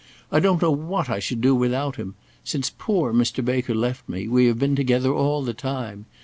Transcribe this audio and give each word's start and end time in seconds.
I 0.31 0.39
don't 0.39 0.63
know 0.63 0.71
what 0.71 1.11
I 1.11 1.19
should 1.19 1.41
do 1.41 1.53
without 1.53 1.97
him. 1.97 2.15
Since 2.43 2.71
poor 2.75 3.13
Mr. 3.13 3.45
Baker 3.45 3.75
left 3.75 4.09
me, 4.09 4.27
we 4.27 4.47
have 4.47 4.57
been 4.57 4.75
together 4.75 5.13
all 5.13 5.43
the 5.43 5.53
time. 5.53 6.07